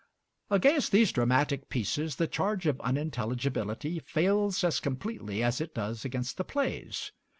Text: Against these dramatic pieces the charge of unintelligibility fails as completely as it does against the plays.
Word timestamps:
Against 0.49 0.91
these 0.91 1.11
dramatic 1.11 1.69
pieces 1.69 2.15
the 2.15 2.25
charge 2.25 2.65
of 2.65 2.81
unintelligibility 2.81 3.99
fails 3.99 4.63
as 4.63 4.79
completely 4.79 5.43
as 5.43 5.61
it 5.61 5.75
does 5.75 6.03
against 6.03 6.37
the 6.37 6.43
plays. 6.43 7.11